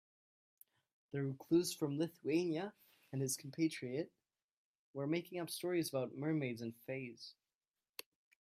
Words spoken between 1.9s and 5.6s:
Lithuania and his compatriot were making up